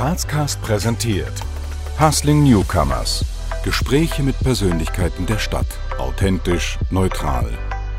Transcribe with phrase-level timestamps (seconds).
[0.00, 1.42] Grazcast präsentiert
[2.00, 3.22] Hustling Newcomers.
[3.62, 5.66] Gespräche mit Persönlichkeiten der Stadt.
[5.98, 7.50] Authentisch, neutral,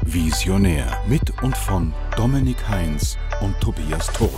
[0.01, 0.97] visionär.
[1.07, 4.31] Mit und von Dominik Heinz und Tobias Turk.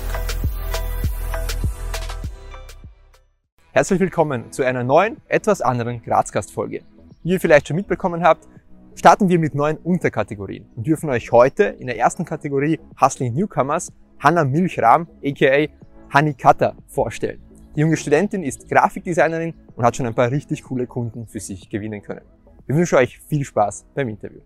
[3.72, 6.82] Herzlich willkommen zu einer neuen, etwas anderen Grazcast-Folge.
[7.24, 8.46] Wie ihr vielleicht schon mitbekommen habt,
[8.94, 13.94] starten wir mit neuen Unterkategorien und dürfen euch heute in der ersten Kategorie Hustling Newcomers
[14.20, 15.68] Hanna Milchram, aka
[16.14, 17.53] Hani Kata, vorstellen.
[17.76, 21.72] Die junge Studentin ist Grafikdesignerin und hat schon ein paar richtig coole Kunden für sich
[21.72, 22.22] gewinnen können.
[22.68, 24.42] Wir wünschen euch viel Spaß beim Interview.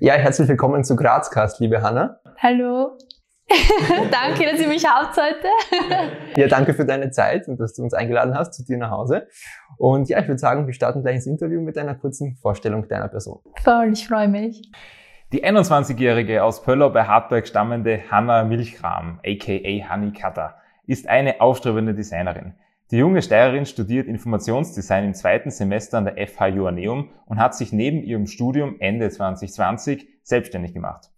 [0.00, 2.18] Ja, herzlich willkommen zu Grazcast, liebe Hanna.
[2.38, 2.96] Hallo.
[4.10, 6.40] danke, dass ihr mich habt heute.
[6.40, 9.26] ja, danke für deine Zeit und dass du uns eingeladen hast zu dir nach Hause.
[9.76, 13.08] Und ja, ich würde sagen, wir starten gleich ins Interview mit einer kurzen Vorstellung deiner
[13.08, 13.40] Person.
[13.62, 14.62] Voll, ich freue mich.
[15.32, 20.59] Die 21-jährige aus Pöllau bei Hartberg stammende Hanna Milchram, aka Honey Cutter,
[20.90, 22.54] ist eine aufstrebende Designerin.
[22.90, 27.72] Die junge Steirerin studiert Informationsdesign im zweiten Semester an der FH Joanneum und hat sich
[27.72, 31.08] neben ihrem Studium Ende 2020 selbstständig gemacht.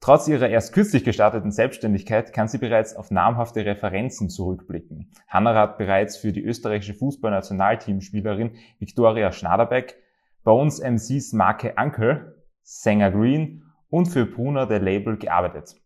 [0.00, 5.10] Trotz ihrer erst kürzlich gestarteten Selbstständigkeit kann sie bereits auf namhafte Referenzen zurückblicken.
[5.26, 9.98] Hanna hat bereits für die österreichische Fußballnationalteamspielerin Viktoria Schnaderbeck,
[10.44, 15.76] uns MCs Marke Ankel, Sänger Green und für Brunner der Label gearbeitet.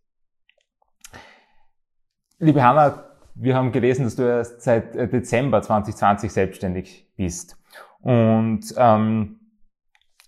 [2.39, 7.59] Liebe Hanna, wir haben gelesen, dass du erst seit äh, Dezember 2020 selbstständig bist.
[8.01, 9.41] Und ähm,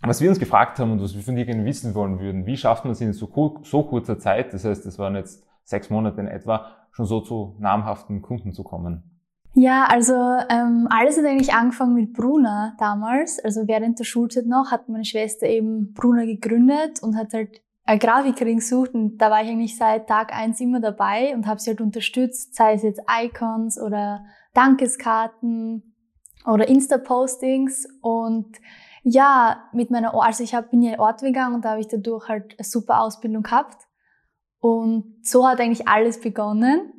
[0.02, 2.56] was wir uns gefragt haben und was wir von dir gerne wissen wollen würden, wie
[2.56, 6.20] schafft man es in so, so kurzer Zeit, das heißt, das waren jetzt sechs Monate
[6.20, 9.02] in etwa, schon so zu namhaften Kunden zu kommen?
[9.54, 10.14] Ja, also
[10.50, 13.38] ähm, alles hat eigentlich angefangen mit Bruna damals.
[13.38, 18.56] Also während der Schulzeit noch hat meine Schwester eben Bruna gegründet und hat halt Grafikerin
[18.56, 21.82] gesucht und da war ich eigentlich seit Tag eins immer dabei und habe sie halt
[21.82, 25.94] unterstützt, sei es jetzt Icons oder Dankeskarten
[26.46, 27.86] oder Insta-Postings.
[28.00, 28.56] Und
[29.02, 31.88] ja, mit meiner, also ich hab, bin ja in Ort gegangen und da habe ich
[31.88, 33.82] dadurch halt eine super Ausbildung gehabt.
[34.60, 36.90] Und so hat eigentlich alles begonnen.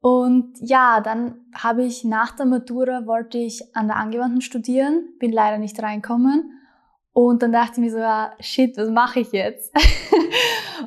[0.00, 5.30] Und ja, dann habe ich nach der Matura wollte ich an der Angewandten studieren, bin
[5.30, 6.58] leider nicht reinkommen.
[7.12, 9.72] Und dann dachte ich mir so, ja, shit, was mache ich jetzt?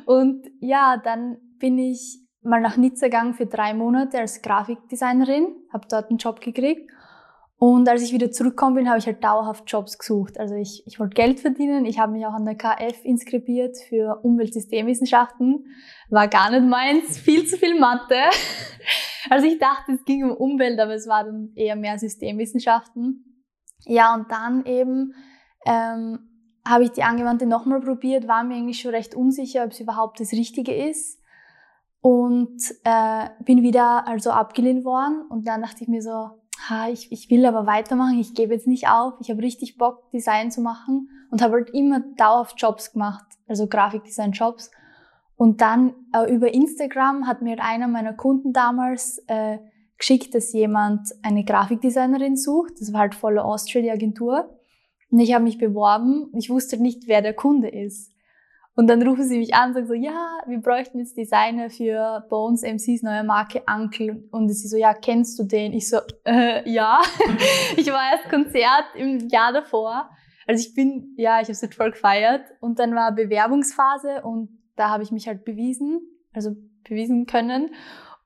[0.06, 5.86] und ja, dann bin ich mal nach Nizza gegangen für drei Monate als Grafikdesignerin, habe
[5.90, 6.90] dort einen Job gekriegt.
[7.58, 10.38] Und als ich wieder zurückgekommen bin, habe ich halt dauerhaft Jobs gesucht.
[10.38, 11.86] Also ich, ich wollte Geld verdienen.
[11.86, 15.64] Ich habe mich auch an der KF inskribiert für Umweltsystemwissenschaften.
[16.10, 17.18] War gar nicht meins.
[17.24, 18.16] Viel zu viel Mathe.
[19.28, 23.44] Also ich dachte, es ging um Umwelt, aber es war dann eher mehr Systemwissenschaften.
[23.84, 25.14] Ja, und dann eben
[25.66, 26.35] ähm,
[26.66, 30.20] habe ich die Angewandte nochmal probiert, war mir eigentlich schon recht unsicher, ob es überhaupt
[30.20, 31.20] das Richtige ist.
[32.00, 35.22] Und äh, bin wieder also abgelehnt worden.
[35.28, 36.10] Und dann dachte ich mir so,
[36.68, 39.14] ha, ich, ich will aber weitermachen, ich gebe jetzt nicht auf.
[39.20, 43.66] Ich habe richtig Bock, Design zu machen und habe halt immer dauerhaft Jobs gemacht, also
[43.66, 44.70] Grafikdesign-Jobs.
[45.36, 49.58] Und dann äh, über Instagram hat mir einer meiner Kunden damals äh,
[49.98, 52.74] geschickt, dass jemand eine Grafikdesignerin sucht.
[52.80, 54.56] Das war halt volle Austria, die Agentur.
[55.10, 56.30] Und ich habe mich beworben.
[56.36, 58.12] Ich wusste nicht, wer der Kunde ist.
[58.74, 62.26] Und dann rufen sie mich an und sagen so, ja, wir bräuchten jetzt Designer für
[62.28, 64.22] Bones MCs neue Marke Uncle.
[64.30, 65.72] Und sie so, ja, kennst du den?
[65.72, 67.00] Ich so, äh, ja.
[67.76, 70.10] ich war erst Konzert im Jahr davor.
[70.46, 72.44] Also ich bin, ja, ich habe es voll gefeiert.
[72.60, 76.02] Und dann war Bewerbungsphase und da habe ich mich halt bewiesen,
[76.34, 76.54] also
[76.86, 77.70] bewiesen können.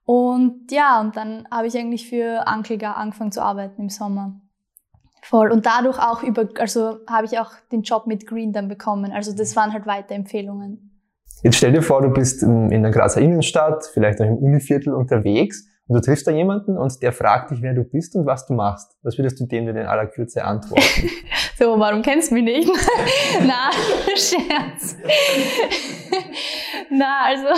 [0.04, 4.40] Und ja, und dann habe ich eigentlich für Uncle angefangen zu arbeiten im Sommer.
[5.22, 5.53] Voll.
[5.53, 9.12] Und dadurch auch über, also habe ich auch den Job mit Green dann bekommen.
[9.12, 10.91] Also das waren halt Weiterempfehlungen.
[11.42, 15.69] Jetzt stell dir vor, du bist in der Grazer Innenstadt, vielleicht auch im Univiertel unterwegs
[15.91, 18.55] und du triffst da jemanden und der fragt dich, wer du bist und was du
[18.55, 18.97] machst.
[19.03, 21.11] Was würdest du dem denn in aller Kürze antworten?
[21.59, 22.71] so, warum kennst du mich nicht?
[23.45, 23.73] Na,
[24.15, 24.97] Scherz.
[26.91, 27.49] Na, also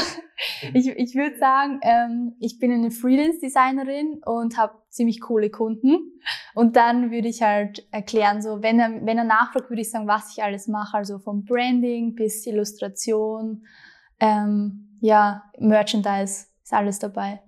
[0.72, 6.18] ich, ich würde sagen, ähm, ich bin eine Freelance-Designerin und habe ziemlich coole Kunden.
[6.54, 10.08] Und dann würde ich halt erklären, so wenn er, wenn er nachfragt, würde ich sagen,
[10.08, 13.66] was ich alles mache, also vom Branding bis Illustration,
[14.20, 17.42] ähm, ja, Merchandise ist alles dabei.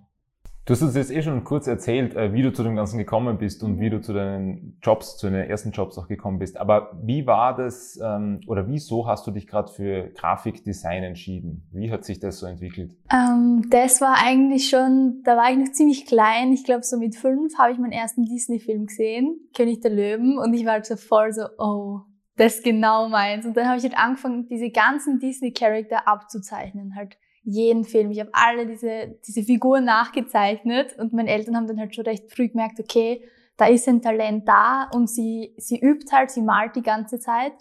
[0.67, 3.37] Du hast uns jetzt eh schon kurz erzählt, äh, wie du zu dem Ganzen gekommen
[3.37, 6.57] bist und wie du zu deinen Jobs, zu deinen ersten Jobs auch gekommen bist.
[6.57, 11.69] Aber wie war das ähm, oder wieso hast du dich gerade für Grafikdesign entschieden?
[11.71, 12.97] Wie hat sich das so entwickelt?
[13.13, 16.51] Ähm, das war eigentlich schon, da war ich noch ziemlich klein.
[16.55, 20.55] Ich glaube, so mit fünf habe ich meinen ersten Disney-Film gesehen, König der Löwen, und
[20.55, 22.01] ich war halt so voll so, oh,
[22.37, 23.45] das ist genau meins.
[23.45, 28.11] Und dann habe ich halt angefangen, diese ganzen Disney-Charakter abzuzeichnen, halt jeden Film.
[28.11, 32.33] Ich habe alle diese, diese Figuren nachgezeichnet und meine Eltern haben dann halt schon recht
[32.33, 33.23] früh gemerkt, okay,
[33.57, 37.53] da ist ein Talent da und sie, sie übt halt, sie malt die ganze Zeit.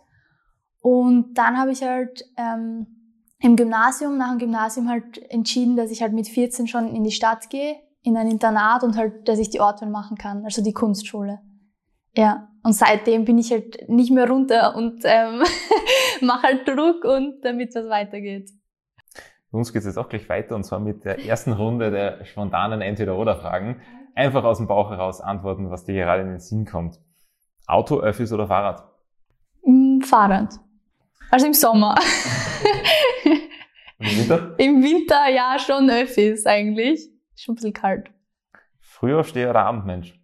[0.82, 2.88] Und dann habe ich halt ähm,
[3.40, 7.12] im Gymnasium, nach dem Gymnasium halt entschieden, dass ich halt mit 14 schon in die
[7.12, 10.74] Stadt gehe, in ein Internat und halt, dass ich die Ortwahl machen kann, also die
[10.74, 11.40] Kunstschule.
[12.16, 15.44] Ja, und seitdem bin ich halt nicht mehr runter und ähm,
[16.22, 18.50] mache halt Druck und damit was weitergeht.
[19.54, 22.26] Bei uns geht es jetzt auch gleich weiter und zwar mit der ersten Runde der
[22.26, 23.80] spontanen Entweder-Oder-Fragen.
[24.16, 27.00] Einfach aus dem Bauch heraus antworten, was dir gerade in den Sinn kommt.
[27.68, 28.84] Auto, Öffis oder Fahrrad?
[29.64, 30.56] Mm, Fahrrad.
[31.30, 31.94] Also im Sommer.
[34.00, 34.56] Im Winter?
[34.58, 37.08] Im Winter ja schon Öffis eigentlich.
[37.36, 38.10] Schon ein bisschen kalt.
[38.80, 40.20] Frühaufsteher oder Abendmensch?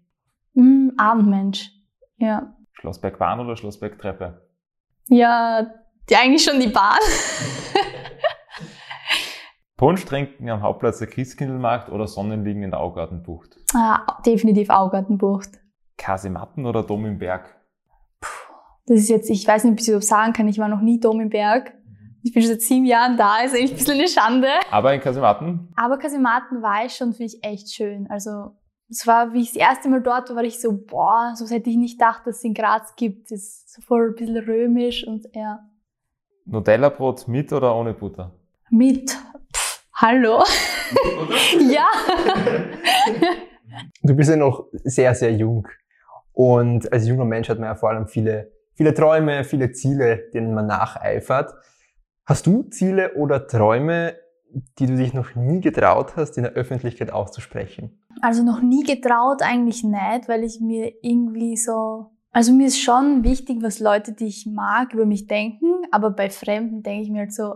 [0.55, 1.69] Mm, Abendmensch.
[2.17, 2.55] Ja.
[2.73, 4.49] Schlossbergbahn oder Schlossbergtreppe?
[5.07, 5.67] Ja,
[6.09, 6.97] die, eigentlich schon die Bahn.
[9.79, 13.55] Punsch trinken am Hauptplatz der Christkindlmarkt oder Sonnenliegen in der Augartenbucht?
[13.73, 15.51] Ah, definitiv Augartenbucht.
[15.97, 17.55] Kasematten oder Dom im Berg?
[18.87, 20.99] Das ist jetzt, ich weiß nicht, ob ich das sagen kann, ich war noch nie
[20.99, 21.73] Dom im Berg.
[22.23, 24.49] Ich bin schon seit sieben Jahren da, ist eigentlich ein bisschen eine Schande.
[24.69, 25.69] Aber in Kasematten?
[25.77, 28.05] Aber Kasematten war ich schon, finde ich, echt schön.
[28.09, 28.57] Also,
[28.89, 31.69] es war, wie ich das erste Mal dort war, war ich so, boah, so hätte
[31.69, 33.31] ich nicht gedacht, dass es in Graz gibt.
[33.31, 35.59] Das ist so voll ein bisschen römisch und ja.
[36.43, 38.33] Nutella-Brot mit oder ohne Butter?
[38.69, 39.17] Mit.
[40.01, 40.41] Hallo?
[41.69, 41.89] ja.
[44.01, 45.67] Du bist ja noch sehr, sehr jung.
[46.31, 50.53] Und als junger Mensch hat man ja vor allem viele, viele Träume, viele Ziele, denen
[50.53, 51.53] man nacheifert.
[52.25, 54.15] Hast du Ziele oder Träume,
[54.77, 58.01] die du dich noch nie getraut hast, in der Öffentlichkeit auszusprechen?
[58.21, 63.25] Also noch nie getraut eigentlich nicht, weil ich mir irgendwie so, also mir ist schon
[63.25, 67.19] wichtig, was Leute, die ich mag, über mich denken, aber bei Fremden denke ich mir
[67.19, 67.55] halt so,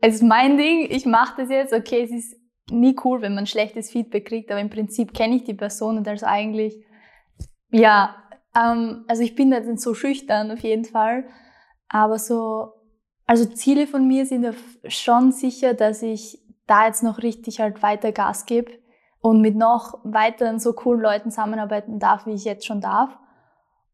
[0.00, 2.36] es ist mein Ding, ich mache das jetzt, okay, es ist
[2.70, 6.08] nie cool, wenn man schlechtes Feedback kriegt, aber im Prinzip kenne ich die Person und
[6.08, 6.84] also eigentlich,
[7.70, 8.16] ja,
[8.54, 11.24] ähm, also ich bin da nicht so schüchtern auf jeden Fall,
[11.88, 12.72] aber so,
[13.26, 14.46] also Ziele von mir sind
[14.86, 18.72] schon sicher, dass ich da jetzt noch richtig halt weiter Gas gebe
[19.20, 23.18] und mit noch weiteren so coolen Leuten zusammenarbeiten darf, wie ich jetzt schon darf.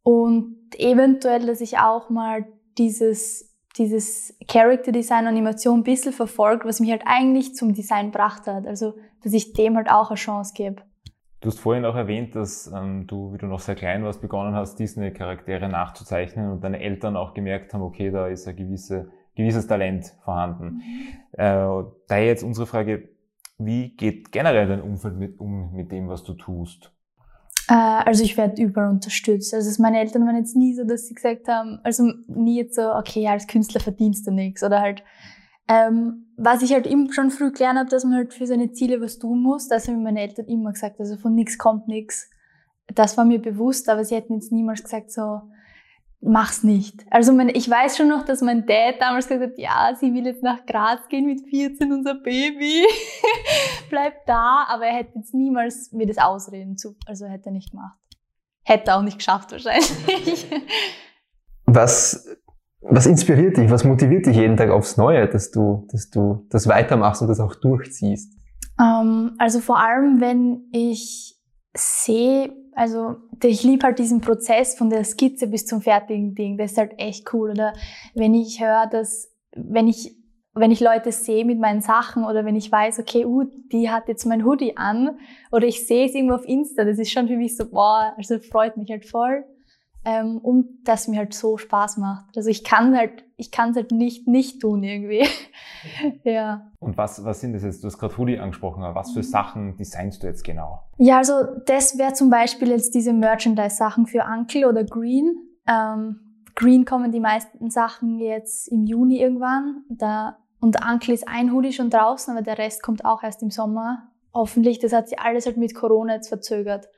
[0.03, 2.47] Und eventuell, dass ich auch mal
[2.79, 8.47] dieses dieses Character Design Animation ein bisschen verfolgt, was mich halt eigentlich zum Design gebracht
[8.47, 8.67] hat.
[8.67, 10.83] Also, dass ich dem halt auch eine Chance gebe.
[11.41, 14.55] Du hast vorhin auch erwähnt, dass ähm, du, wie du noch sehr klein warst, begonnen
[14.55, 19.67] hast, Disney-Charaktere nachzuzeichnen und deine Eltern auch gemerkt haben, okay, da ist ein gewisse, gewisses
[19.67, 20.65] Talent vorhanden.
[20.65, 20.83] Mhm.
[21.33, 23.09] Äh, daher jetzt unsere Frage,
[23.57, 26.93] wie geht generell dein Umfeld mit, um mit dem, was du tust?
[27.71, 29.55] Äh, also ich werde überall unterstützt.
[29.55, 32.93] Also meine Eltern waren jetzt nie so, dass sie gesagt haben, also nie jetzt so,
[32.93, 34.63] okay, als Künstler verdienst du nichts.
[34.65, 35.05] Oder halt,
[35.69, 39.01] ähm, was ich halt immer schon früh gelernt habe, dass man halt für seine Ziele
[39.01, 39.69] was tun muss.
[39.69, 42.29] Das haben meine Eltern immer gesagt, also von nichts kommt nichts.
[42.93, 45.43] Das war mir bewusst, aber sie hätten jetzt niemals gesagt so,
[46.21, 47.05] mach's nicht.
[47.11, 50.27] Also mein, ich weiß schon noch, dass mein Dad damals gesagt hat, ja, sie will
[50.27, 52.85] jetzt nach Graz gehen mit 14, unser Baby,
[53.91, 57.73] bleibt da, aber er hätte jetzt niemals mir das ausreden zu, also hätte er nicht
[57.73, 57.99] gemacht.
[58.65, 60.47] Hätte er auch nicht geschafft wahrscheinlich.
[61.67, 62.27] Was,
[62.81, 66.67] was inspiriert dich, was motiviert dich jeden Tag aufs Neue, dass du, dass du das
[66.67, 68.35] weitermachst und das auch durchziehst?
[68.81, 71.39] Ähm, also vor allem, wenn ich
[71.77, 76.57] sehe, also ich liebe halt diesen Prozess von der Skizze bis zum fertigen Ding.
[76.57, 77.51] Das ist halt echt cool.
[77.51, 77.73] Oder
[78.15, 80.17] wenn ich höre, dass, wenn ich,
[80.61, 84.09] wenn ich Leute sehe mit meinen Sachen oder wenn ich weiß, okay, uh, die hat
[84.09, 85.19] jetzt mein Hoodie an
[85.51, 88.39] oder ich sehe es irgendwo auf Insta, das ist schon für mich so, boah, also
[88.39, 89.45] freut mich halt voll
[90.05, 92.37] ähm, und das mir halt so Spaß macht.
[92.37, 95.27] Also ich kann halt, ich kann es halt nicht nicht tun irgendwie.
[96.25, 96.71] ja.
[96.79, 97.83] Und was, was sind das jetzt?
[97.83, 100.83] Du hast gerade Hoodie angesprochen, aber was für Sachen designst du jetzt genau?
[100.99, 101.35] Ja, also
[101.67, 105.37] das wäre zum Beispiel jetzt diese Merchandise-Sachen für Uncle oder Green.
[105.67, 106.21] Ähm,
[106.55, 109.85] Green kommen die meisten Sachen jetzt im Juni irgendwann.
[109.89, 113.51] Da, und Uncle ist ein Hoodie schon draußen, aber der Rest kommt auch erst im
[113.51, 114.11] Sommer.
[114.33, 116.89] Hoffentlich, das hat sich alles halt mit Corona jetzt verzögert.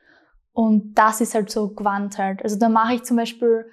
[0.51, 2.43] Und das ist halt so gewandt halt.
[2.43, 3.65] Also da mache ich zum Beispiel,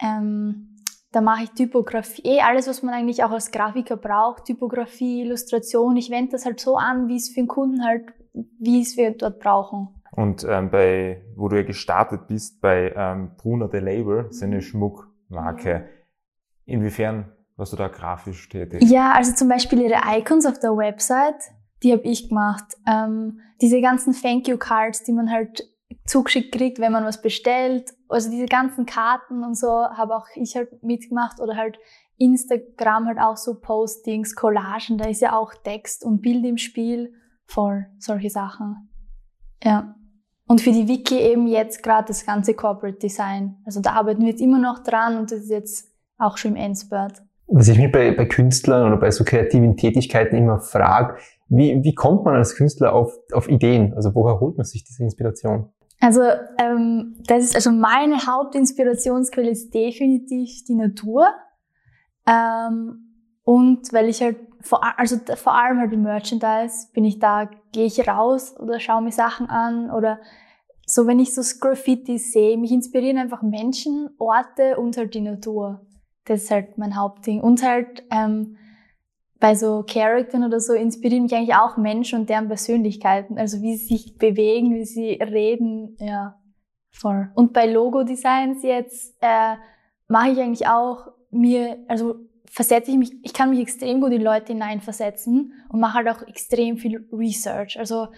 [0.00, 0.76] ähm,
[1.10, 5.96] da mache ich Typografie, eh alles, was man eigentlich auch als Grafiker braucht, Typografie, Illustration.
[5.96, 9.10] Ich wende das halt so an, wie es für den Kunden halt, wie es wir
[9.12, 9.88] dort brauchen.
[10.12, 14.60] Und ähm, bei, wo du ja gestartet bist, bei ähm, Bruna The Label, seine mhm.
[14.60, 15.88] Schmuckmarke,
[16.66, 18.82] inwiefern warst du da grafisch tätig?
[18.90, 21.52] Ja, also zum Beispiel ihre Icons auf der Website,
[21.84, 22.64] die habe ich gemacht.
[22.88, 25.68] Ähm, diese ganzen Thank You Cards, die man halt
[26.04, 27.90] zugeschickt kriegt, wenn man was bestellt.
[28.08, 31.78] Also diese ganzen Karten und so habe auch ich halt mitgemacht oder halt
[32.18, 37.14] Instagram halt auch so Postings, Collagen, da ist ja auch Text und Bild im Spiel,
[37.46, 38.90] voll solche Sachen.
[39.62, 39.94] Ja.
[40.48, 43.62] Und für die Wiki eben jetzt gerade das ganze Corporate Design.
[43.64, 46.56] Also da arbeiten wir jetzt immer noch dran und das ist jetzt auch schon im
[46.56, 47.22] Endspurt.
[47.46, 51.16] Was ich mich bei, bei Künstlern oder bei so kreativen Tätigkeiten immer frage,
[51.48, 53.92] wie, wie kommt man als Künstler auf, auf Ideen?
[53.94, 55.68] Also woher holt man sich diese Inspiration?
[56.00, 56.22] Also
[56.58, 61.28] ähm, das ist also meine Hauptinspirationsquelle ist definitiv die Natur
[62.26, 63.12] ähm,
[63.44, 67.86] und weil ich halt vor, also vor allem halt im Merchandise bin ich da, gehe
[67.86, 70.18] ich raus oder schaue mir Sachen an oder
[70.86, 75.86] so, wenn ich so Graffiti sehe, mich inspirieren einfach Menschen, Orte und halt die Natur.
[76.24, 77.40] Das ist halt mein Hauptding.
[77.40, 78.56] Und halt ähm,
[79.42, 83.38] bei so Charakteren oder so inspirieren mich eigentlich auch Menschen und deren Persönlichkeiten.
[83.38, 86.40] Also wie sie sich bewegen, wie sie reden, ja,
[86.92, 87.30] voll.
[87.34, 89.56] Und bei Logo-Designs jetzt äh,
[90.06, 92.14] mache ich eigentlich auch mir, also
[92.48, 96.22] versetze ich mich, ich kann mich extrem gut in Leute hineinversetzen und mache halt auch
[96.28, 97.80] extrem viel Research.
[97.80, 98.08] Also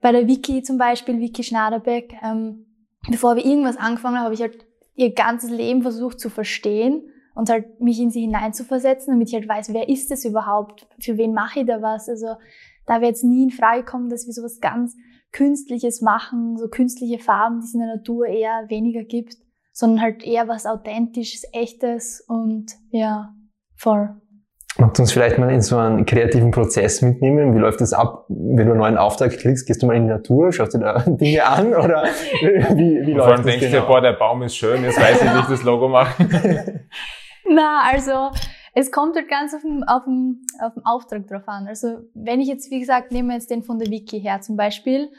[0.00, 2.66] bei der Wiki zum Beispiel, Wiki Schnaderbeck, ähm,
[3.08, 7.50] bevor wir irgendwas angefangen haben, habe ich halt ihr ganzes Leben versucht zu verstehen und
[7.50, 11.34] halt mich in sie hineinzuversetzen, damit ich halt weiß, wer ist es überhaupt, für wen
[11.34, 12.08] mache ich da was.
[12.08, 12.36] Also
[12.86, 14.96] da wäre jetzt nie in Frage kommen, dass wir sowas ganz
[15.32, 19.34] Künstliches machen, so künstliche Farben, die es in der Natur eher weniger gibt,
[19.72, 23.34] sondern halt eher was Authentisches, Echtes und ja,
[23.76, 24.10] voll.
[24.76, 27.54] Magst du uns vielleicht mal in so einen kreativen Prozess mitnehmen?
[27.54, 28.26] Wie läuft das ab?
[28.28, 30.98] Wenn du einen neuen Auftrag kriegst, gehst du mal in die Natur, schaust dir da
[31.06, 32.04] Dinge an oder
[32.40, 33.82] wie, wie läuft Vor allem denkst genau?
[33.82, 36.24] du, boah, der Baum ist schön, jetzt weiß ich, wie ich das Logo mache.
[37.54, 38.30] Na, also
[38.74, 41.68] es kommt halt ganz auf den, auf, den, auf den Auftrag drauf an.
[41.68, 45.10] Also wenn ich jetzt, wie gesagt, nehme jetzt den von der Wiki her zum Beispiel.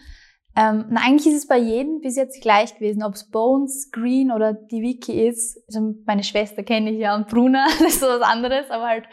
[0.57, 4.53] Ähm, eigentlich ist es bei jedem bis jetzt gleich gewesen, ob es Bones, Green oder
[4.53, 5.61] die Wiki ist.
[5.67, 9.05] Also meine Schwester kenne ich ja und Bruna, das ist so was anderes, aber halt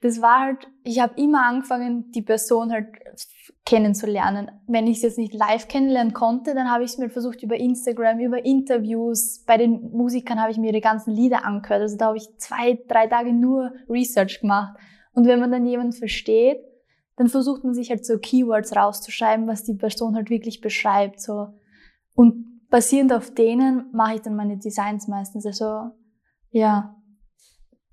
[0.00, 2.86] das war halt, ich habe immer angefangen, die Person halt
[3.66, 4.50] kennenzulernen.
[4.66, 7.56] Wenn ich es jetzt nicht live kennenlernen konnte, dann habe ich es mir versucht über
[7.56, 9.42] Instagram, über Interviews.
[9.44, 11.82] Bei den Musikern habe ich mir die ganzen Lieder angehört.
[11.82, 14.78] Also da habe ich zwei, drei Tage nur Research gemacht.
[15.12, 16.60] Und wenn man dann jemanden versteht,
[17.16, 21.20] dann versucht man sich halt so Keywords rauszuschreiben, was die Person halt wirklich beschreibt.
[21.20, 21.48] So.
[22.14, 25.44] Und basierend auf denen mache ich dann meine Designs meistens.
[25.44, 25.90] Also
[26.50, 26.94] ja,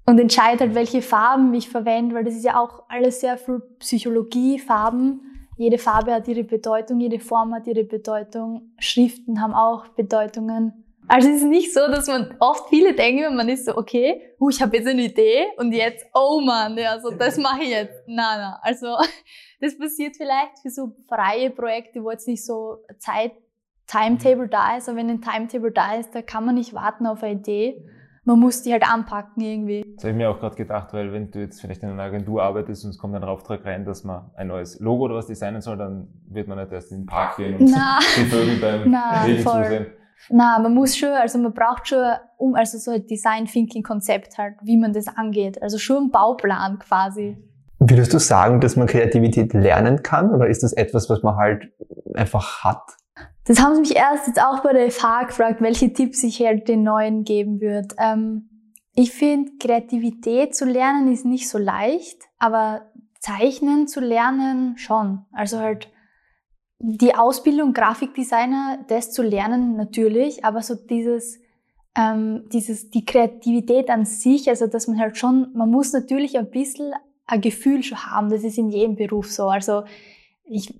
[0.05, 3.61] und entscheide halt, welche Farben ich verwende, weil das ist ja auch alles sehr viel
[3.79, 5.21] Psychologie, Farben.
[5.57, 8.73] Jede Farbe hat ihre Bedeutung, jede Form hat ihre Bedeutung.
[8.79, 10.83] Schriften haben auch Bedeutungen.
[11.07, 14.49] Also es ist nicht so, dass man oft viele denken, man ist so, okay, uh,
[14.49, 18.03] ich habe jetzt eine Idee und jetzt, oh man, ja, so das mache ich jetzt.
[18.07, 18.59] Na, na.
[18.61, 18.87] Also
[19.59, 23.33] das passiert vielleicht für so freie Projekte, wo jetzt nicht so Zeit,
[23.85, 27.21] Timetable da ist, aber wenn ein Timetable da ist, da kann man nicht warten auf
[27.21, 27.85] eine Idee
[28.25, 29.83] man muss die halt anpacken irgendwie.
[29.95, 32.41] Das habe ich mir auch gerade gedacht, weil wenn du jetzt vielleicht in einer Agentur
[32.41, 35.61] arbeitest und es kommt ein Auftrag rein, dass man ein neues Logo oder was designen
[35.61, 37.99] soll, dann wird man nicht erst in den Park gehen und Na.
[38.17, 39.87] die Vögel beim Na, Regen zusehen.
[40.29, 42.03] Na, man muss schon, also man braucht schon,
[42.37, 45.61] um, also so ein Design Thinking Konzept halt, wie man das angeht.
[45.61, 47.37] Also schon ein Bauplan quasi.
[47.79, 51.73] Würdest du sagen, dass man Kreativität lernen kann oder ist das etwas, was man halt
[52.13, 52.95] einfach hat?
[53.45, 56.67] Das haben sie mich erst jetzt auch bei der FH gefragt, welche Tipps ich halt
[56.67, 57.95] den Neuen geben würde.
[57.97, 58.49] Ähm,
[58.95, 65.25] ich finde, Kreativität zu lernen ist nicht so leicht, aber Zeichnen zu lernen schon.
[65.31, 65.89] Also halt
[66.79, 71.39] die Ausbildung Grafikdesigner, das zu lernen natürlich, aber so dieses,
[71.95, 76.49] ähm, dieses, die Kreativität an sich, also dass man halt schon, man muss natürlich ein
[76.49, 76.93] bisschen
[77.25, 79.47] ein Gefühl schon haben, das ist in jedem Beruf so.
[79.47, 79.83] Also
[80.43, 80.73] ich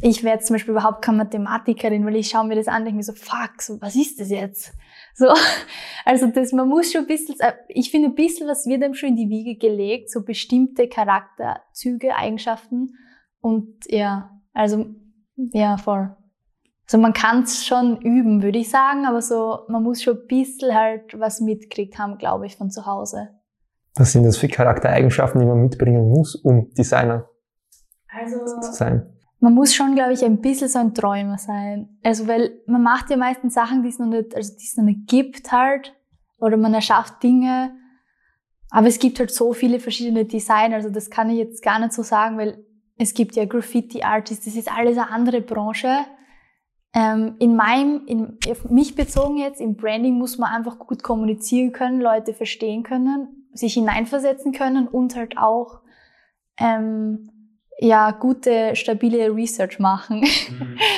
[0.00, 2.96] ich wäre zum Beispiel überhaupt keine Mathematikerin, weil ich schaue mir das an und denke
[2.96, 4.72] mir so, fuck, so, was ist das jetzt?
[5.14, 5.28] So,
[6.04, 8.94] also das, man muss schon ein bisschen, äh, ich finde ein bisschen, was wird einem
[8.94, 12.94] schon in die Wiege gelegt, so bestimmte Charakterzüge, Eigenschaften
[13.40, 14.86] und ja, also
[15.36, 16.16] ja, voll.
[16.86, 20.26] Also man kann es schon üben, würde ich sagen, aber so, man muss schon ein
[20.26, 23.30] bisschen halt was mitkriegt haben, glaube ich, von zu Hause.
[23.96, 27.28] Was sind das für Charaktereigenschaften, die man mitbringen muss, um Designer
[28.08, 29.15] also, zu sein?
[29.46, 32.00] Man muss schon, glaube ich, ein bisschen so ein Träumer sein.
[32.02, 34.82] Also, weil man macht ja meistens Sachen, die es noch nicht, also die es noch
[34.82, 35.94] nicht gibt halt.
[36.38, 37.70] Oder man erschafft Dinge.
[38.70, 40.74] Aber es gibt halt so viele verschiedene Design.
[40.74, 42.58] Also, das kann ich jetzt gar nicht so sagen, weil
[42.98, 44.46] es gibt ja Graffiti-Artists.
[44.46, 45.94] Das ist alles eine andere Branche.
[46.92, 51.70] Ähm, in meinem, in, auf mich bezogen jetzt, im Branding muss man einfach gut kommunizieren
[51.70, 55.82] können, Leute verstehen können, sich hineinversetzen können und halt auch,
[56.58, 57.30] ähm,
[57.78, 60.20] ja, gute, stabile Research machen.
[60.20, 60.78] Mhm.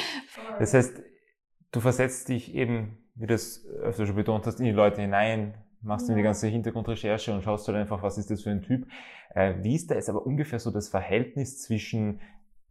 [0.59, 1.01] Das heißt,
[1.71, 5.55] Du versetzt dich eben, wie du das öfter schon betont hast, in die Leute hinein,
[5.83, 6.15] machst ja.
[6.15, 8.87] die ganze Hintergrundrecherche und schaust halt einfach, was ist das für ein Typ.
[9.35, 12.21] Äh, wie ist da jetzt aber ungefähr so das Verhältnis zwischen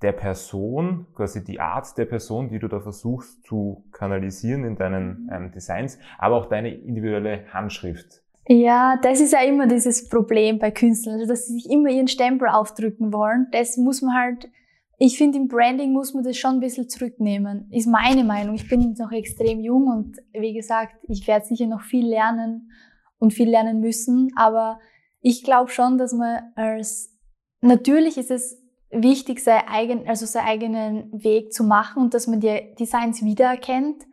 [0.02, 5.24] der Person, quasi die Art der Person, die du da versuchst zu kanalisieren in deinen
[5.26, 5.30] mhm.
[5.32, 8.24] ähm, Designs, aber auch deine individuelle Handschrift?
[8.50, 12.08] Ja, das ist ja immer dieses Problem bei Künstlern, also dass sie sich immer ihren
[12.08, 13.48] Stempel aufdrücken wollen.
[13.52, 14.50] Das muss man halt,
[14.98, 18.56] ich finde im Branding muss man das schon ein bisschen zurücknehmen, ist meine Meinung.
[18.56, 22.72] Ich bin noch extrem jung und wie gesagt, ich werde sicher noch viel lernen
[23.20, 24.80] und viel lernen müssen, aber
[25.20, 27.14] ich glaube schon, dass man als,
[27.60, 32.40] natürlich ist es wichtig, sein eigen, also seinen eigenen Weg zu machen und dass man
[32.40, 34.07] die Designs wiedererkennt.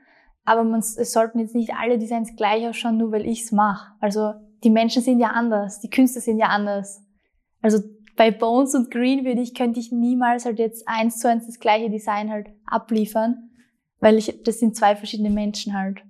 [0.45, 3.93] Aber man, es sollten jetzt nicht alle Designs gleich ausschauen, nur weil ich es mache.
[4.01, 7.03] Also die Menschen sind ja anders, die Künstler sind ja anders.
[7.63, 7.79] Also
[8.17, 11.59] bei Bones und Green würde ich, könnte ich niemals halt jetzt eins zu eins das
[11.59, 13.51] gleiche Design halt abliefern,
[14.01, 16.03] weil ich, das sind zwei verschiedene Menschen halt.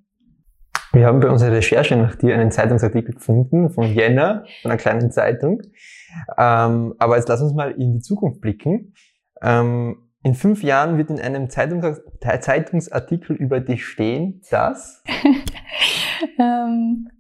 [0.93, 5.11] Wir haben bei unserer Recherche nach dir einen Zeitungsartikel gefunden von Jänner, von einer kleinen
[5.11, 5.61] Zeitung.
[6.39, 8.95] Ähm, aber jetzt lass uns mal in die Zukunft blicken.
[9.43, 15.05] Ähm, in fünf Jahren wird in einem Zeitungs Zeitungsartikel über dich stehen, dass?
[16.39, 17.11] ähm,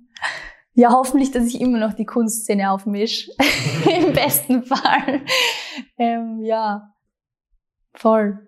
[0.73, 3.31] ja, hoffentlich, dass ich immer noch die Kunstszene aufmische.
[3.95, 5.21] Im besten Fall.
[5.99, 6.95] Ähm, ja,
[7.93, 8.39] voll.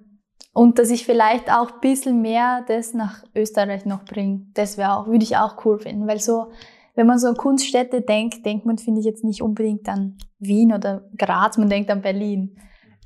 [0.55, 4.47] Und dass ich vielleicht auch ein bisschen mehr das nach Österreich noch bringe.
[4.55, 6.09] Das wäre auch, würde ich auch cool finden.
[6.09, 6.51] Weil so,
[6.95, 10.73] wenn man so an Kunststädte denkt, denkt man, finde ich jetzt nicht unbedingt an Wien
[10.73, 12.57] oder Graz, man denkt an Berlin.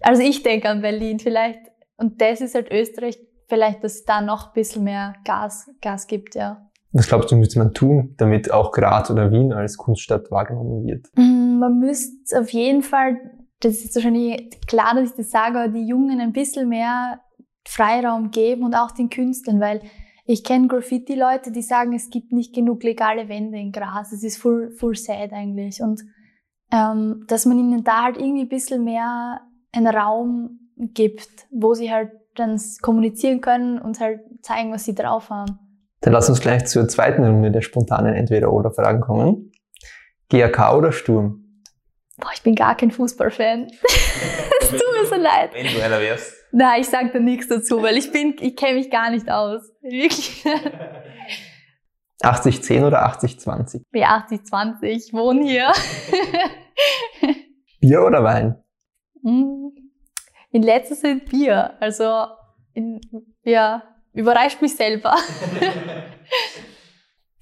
[0.00, 1.61] Also ich denke an Berlin vielleicht.
[1.97, 6.07] Und das ist halt Österreich, vielleicht, dass es da noch ein bisschen mehr Gas, Gas
[6.07, 6.66] gibt, ja.
[6.92, 11.07] Was glaubst du, müsste man tun, damit auch Graz oder Wien als Kunststadt wahrgenommen wird?
[11.14, 13.16] Mm, man müsste auf jeden Fall,
[13.61, 17.21] das ist wahrscheinlich klar, dass ich das sage, aber die Jungen ein bisschen mehr
[17.66, 19.83] Freiraum geben und auch den Künstlern, weil
[20.25, 24.12] ich kenne Graffiti-Leute, die sagen, es gibt nicht genug legale Wände in Gras.
[24.12, 25.83] Es ist full, full sad eigentlich.
[25.83, 26.02] Und
[26.73, 29.40] ähm, dass man ihnen da halt irgendwie ein bisschen mehr
[29.72, 35.30] einen Raum gibt, wo sie halt dann kommunizieren können und halt zeigen, was sie drauf
[35.30, 35.58] haben.
[36.00, 39.52] Dann lass uns gleich zur zweiten Runde der spontanen Entweder-Oder-Fragen kommen.
[40.30, 41.44] GAK oder Sturm?
[42.16, 43.68] Boah, ich bin gar kein Fußballfan.
[44.62, 45.50] Es tut mir so leid.
[45.52, 46.33] Wenn du einer wärst.
[46.52, 49.62] Nein, ich sag da nichts dazu, weil ich bin, ich kenne mich gar nicht aus.
[49.80, 50.44] Wirklich.
[52.22, 53.83] 80-10 oder 80-20?
[53.90, 55.72] Wie 80-20, ich wohne hier.
[57.80, 58.62] Bier oder Wein?
[59.22, 59.72] Hm,
[60.50, 61.74] in letzter Zeit Bier.
[61.80, 62.26] Also,
[62.72, 63.00] in,
[63.42, 65.14] ja, überrascht mich selber.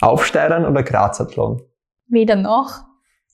[0.01, 1.63] Aufsteigern oder Grazathlon?
[2.07, 2.85] Weder noch.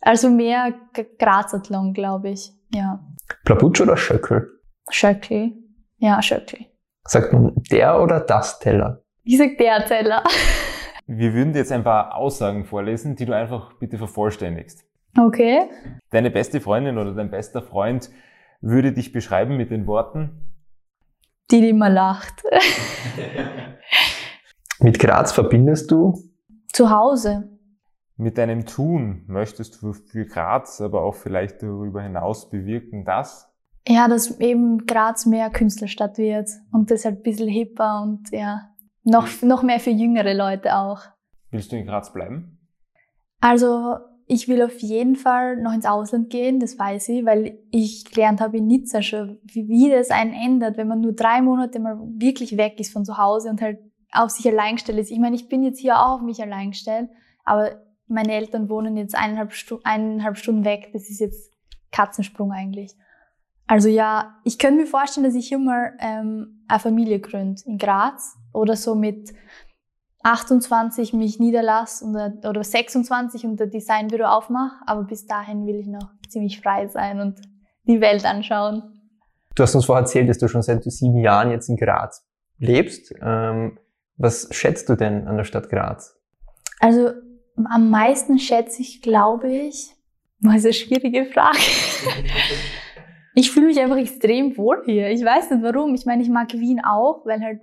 [0.00, 0.74] Also mehr
[1.18, 2.52] Grazathlon, glaube ich.
[2.74, 3.00] Ja.
[3.44, 4.50] Plaputsch oder Schöckel?
[4.90, 5.52] Schöckel.
[5.98, 6.66] Ja, Schöckli.
[7.06, 9.02] Sagt man der oder das Teller?
[9.22, 10.22] Ich sag der Teller.
[11.06, 14.84] Wir würden dir jetzt ein paar Aussagen vorlesen, die du einfach bitte vervollständigst.
[15.18, 15.68] Okay.
[16.10, 18.10] Deine beste Freundin oder dein bester Freund
[18.64, 20.30] würde dich beschreiben mit den Worten?
[21.50, 22.42] Die, die immer lacht.
[24.80, 26.14] mit Graz verbindest du?
[26.72, 27.50] Zu Hause.
[28.16, 33.52] Mit deinem Tun möchtest du für Graz, aber auch vielleicht darüber hinaus bewirken, dass?
[33.86, 38.70] Ja, dass eben Graz mehr Künstlerstadt wird und das halt ein bisschen hipper und ja,
[39.02, 41.00] noch, noch mehr für jüngere Leute auch.
[41.50, 42.58] Willst du in Graz bleiben?
[43.40, 48.04] Also, ich will auf jeden Fall noch ins Ausland gehen, das weiß ich, weil ich
[48.06, 51.78] gelernt habe in Nizza schon, wie, wie das einen ändert, wenn man nur drei Monate
[51.78, 53.78] mal wirklich weg ist von zu Hause und halt
[54.12, 55.10] auf sich allein gestellt ist.
[55.10, 57.10] Ich meine, ich bin jetzt hier auch auf mich allein gestellt,
[57.44, 60.90] aber meine Eltern wohnen jetzt eineinhalb, Stu eineinhalb Stunden weg.
[60.92, 61.50] Das ist jetzt
[61.90, 62.94] Katzensprung eigentlich.
[63.66, 67.78] Also ja, ich könnte mir vorstellen, dass ich hier mal ähm, eine Familie gründe in
[67.78, 69.32] Graz oder so mit
[70.24, 74.76] 28 mich niederlasse oder, oder 26 und ein Designbüro aufmache.
[74.86, 77.40] Aber bis dahin will ich noch ziemlich frei sein und
[77.86, 78.82] die Welt anschauen.
[79.54, 82.26] Du hast uns vorher erzählt, dass du schon seit sieben Jahren jetzt in Graz
[82.58, 83.14] lebst.
[83.20, 83.78] Ähm,
[84.16, 86.16] was schätzt du denn an der Stadt Graz?
[86.80, 87.10] Also
[87.56, 89.94] am meisten schätze ich, glaube ich,
[90.40, 91.58] das ist eine schwierige Frage.
[93.34, 95.10] ich fühle mich einfach extrem wohl hier.
[95.10, 95.94] Ich weiß nicht warum.
[95.94, 97.60] Ich meine, ich mag Wien auch, weil halt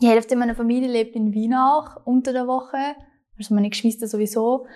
[0.00, 2.76] die Hälfte meiner Familie lebt in Wien auch unter der Woche.
[3.36, 4.66] Also meine Geschwister sowieso.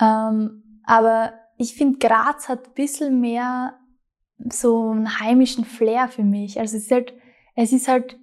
[0.00, 3.74] Ähm, aber ich finde, Graz hat ein bisschen mehr
[4.50, 6.58] so einen heimischen Flair für mich.
[6.58, 7.12] Also es ist halt,
[7.54, 8.18] es ist halt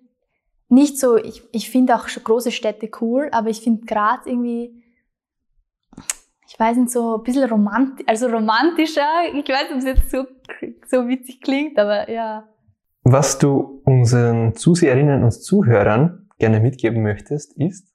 [0.70, 4.84] nicht so, ich, ich finde auch große Städte cool, aber ich finde Graz irgendwie
[6.48, 9.08] ich weiß nicht, so ein bisschen romantisch, also romantischer.
[9.34, 10.26] Ich weiß nicht, ob es jetzt so,
[10.88, 12.48] so witzig klingt, aber ja.
[13.04, 17.94] Was du unseren Zuseherinnen und Zuhörern gerne mitgeben möchtest, ist?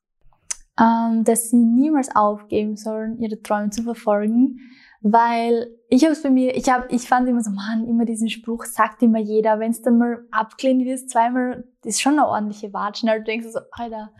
[0.80, 4.58] Ähm, dass sie niemals aufgeben sollen, ihre Träume zu verfolgen,
[5.02, 8.30] weil ich habe es bei mir, ich habe, ich fand immer so, man, immer diesen
[8.30, 12.28] Spruch sagt immer jeder, wenn es dann mal abgelehnt wird, zweimal, das ist schon eine
[12.28, 13.08] ordentliche Watschen.
[13.08, 14.12] Also denkst du so, Alter,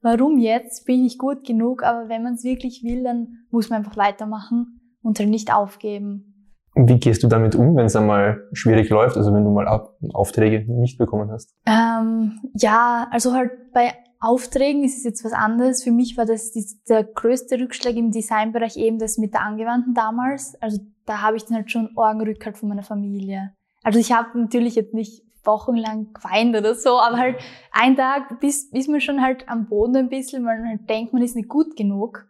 [0.00, 0.86] warum jetzt?
[0.86, 1.82] Bin ich nicht gut genug?
[1.82, 6.27] Aber wenn man es wirklich will, dann muss man einfach weitermachen und halt nicht aufgeben.
[6.74, 9.66] Wie gehst du damit um, wenn es einmal schwierig läuft, also wenn du mal
[10.12, 11.54] Aufträge nicht bekommen hast?
[11.66, 15.82] Ähm, ja, also halt bei Aufträgen ist es jetzt was anderes.
[15.82, 19.94] Für mich war das die, der größte Rückschlag im Designbereich eben das mit der Angewandten
[19.94, 20.60] damals.
[20.60, 23.52] Also da habe ich dann halt schon Orgenrückhalt von meiner Familie.
[23.82, 27.36] Also ich habe natürlich jetzt nicht wochenlang geweint oder so, aber halt
[27.72, 31.12] ein Tag bis, ist man schon halt am Boden ein bisschen, weil man halt denkt,
[31.12, 32.26] man ist nicht gut genug.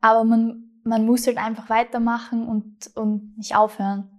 [0.00, 4.10] Aber man, man muss halt einfach weitermachen und, und nicht aufhören.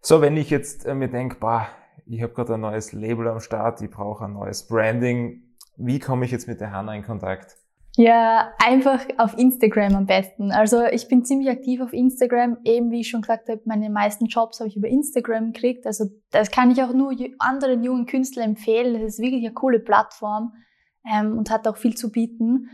[0.00, 1.68] So, wenn ich jetzt äh, mir denke, bah,
[2.06, 5.42] ich habe gerade ein neues Label am Start, ich brauche ein neues Branding,
[5.76, 7.56] wie komme ich jetzt mit der Hanna in Kontakt?
[7.98, 10.52] Ja, einfach auf Instagram am besten.
[10.52, 12.58] Also ich bin ziemlich aktiv auf Instagram.
[12.64, 15.86] Eben wie ich schon gesagt habe, meine meisten Jobs habe ich über Instagram gekriegt.
[15.86, 19.00] Also das kann ich auch nur anderen jungen Künstlern empfehlen.
[19.00, 20.52] Das ist wirklich eine coole Plattform
[21.10, 22.68] ähm, und hat auch viel zu bieten.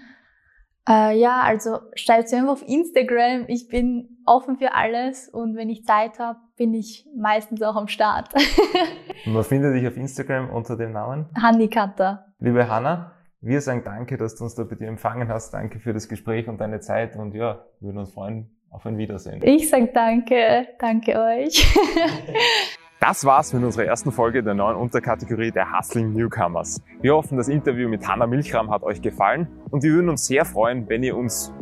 [0.88, 3.44] Äh, ja, also schreibt sie einfach auf Instagram.
[3.48, 7.88] Ich bin offen für alles und wenn ich Zeit habe, bin ich meistens auch am
[7.88, 8.30] Start.
[9.26, 11.26] Man findet dich auf Instagram unter dem Namen?
[11.40, 12.26] Hanni Cutter.
[12.40, 15.54] Liebe Hanna, wir sagen danke, dass du uns da bei dir empfangen hast.
[15.54, 18.98] Danke für das Gespräch und deine Zeit und ja, wir würden uns freuen auf ein
[18.98, 19.40] Wiedersehen.
[19.44, 21.64] Ich sage danke, danke euch.
[23.02, 26.80] Das war's mit unserer ersten Folge der neuen Unterkategorie der Hustling Newcomers.
[27.00, 30.44] Wir hoffen, das Interview mit Hanna Milchram hat euch gefallen und wir würden uns sehr
[30.44, 31.52] freuen, wenn ihr uns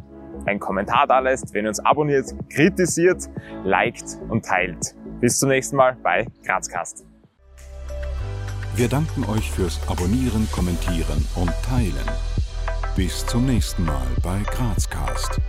[0.45, 3.31] einen Kommentar da lässt, wenn ihr uns abonniert, kritisiert,
[3.65, 4.95] liked und teilt.
[5.21, 7.07] Bis zum nächsten Mal bei Grazcast.
[8.77, 12.07] Wir danken euch fürs Abonnieren, Kommentieren und Teilen.
[12.97, 15.41] Bis zum nächsten Mal bei Grazcast.